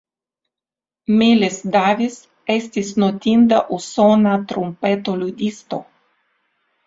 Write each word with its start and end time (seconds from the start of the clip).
Miles 1.17 1.57
Davis 1.75 2.15
estis 2.53 2.89
notinda 3.03 3.59
usona 3.77 4.33
trumpeto 4.53 5.15
ludisto. 5.23 5.81